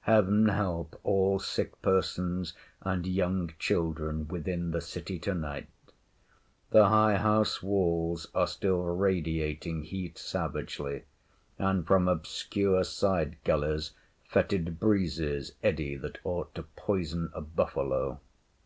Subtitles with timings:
[0.00, 5.66] Heaven help all sick persons and young children within the city to night!
[6.70, 11.02] The high house walls are still radiating heat savagely,
[11.58, 13.90] and from obscure side gullies
[14.24, 18.18] fetid breezes eddy that ought to poison a buffalo.